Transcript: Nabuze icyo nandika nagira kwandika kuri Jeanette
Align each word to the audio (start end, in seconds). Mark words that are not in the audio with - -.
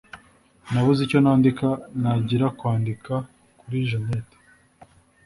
Nabuze 0.71 0.99
icyo 1.03 1.19
nandika 1.23 1.67
nagira 2.01 2.45
kwandika 2.59 3.13
kuri 3.59 3.77
Jeanette 3.89 4.37